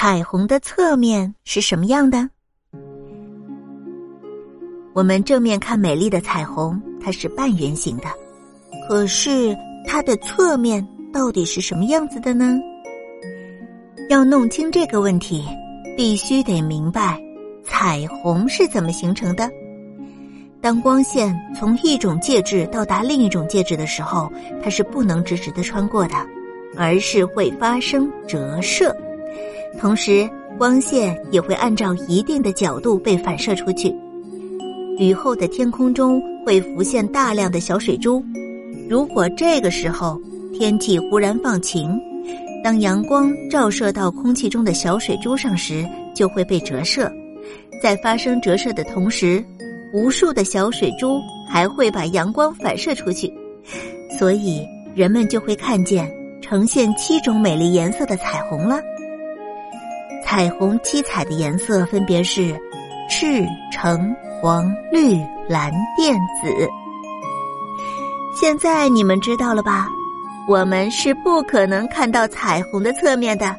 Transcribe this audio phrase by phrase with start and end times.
[0.00, 2.30] 彩虹的侧面是什么样的？
[4.92, 8.04] 我们正面看美丽的彩虹，它是半圆形的。
[8.86, 12.60] 可是它的侧面到底是什么样子的呢？
[14.08, 15.44] 要弄清这个问题，
[15.96, 17.20] 必须得明白
[17.64, 19.50] 彩虹是怎么形成的。
[20.60, 26.14] 当光线从一种介质到达另一种介质的时候，它是不能直直的穿过的，
[26.76, 28.96] 而是会发生折射。
[29.78, 33.94] 同时，光线也会按照一定的角度被反射出去。
[34.98, 38.22] 雨后的天空中会浮现大量的小水珠。
[38.88, 40.20] 如果这个时候
[40.52, 41.96] 天气忽然放晴，
[42.64, 47.10] 当阳光照射到空气中的小水珠上时，就会被折射。
[47.80, 49.44] 在发生折射的同时，
[49.94, 53.32] 无数的小水珠还会把阳光反射出去，
[54.18, 56.10] 所以人们就会看见
[56.42, 58.80] 呈现七种美丽颜色的彩虹了。
[60.30, 62.54] 彩虹七彩的颜色分别是
[63.08, 65.16] 赤、橙、黄、绿、
[65.48, 66.12] 蓝、靛、
[66.42, 66.68] 紫。
[68.38, 69.88] 现在你们知道了吧？
[70.46, 73.56] 我们是不可能看到彩虹的侧面的。